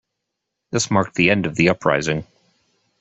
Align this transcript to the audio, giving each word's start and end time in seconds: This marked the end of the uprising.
This 0.71 0.89
marked 0.89 1.13
the 1.13 1.29
end 1.29 1.45
of 1.45 1.53
the 1.57 1.69
uprising. 1.69 2.25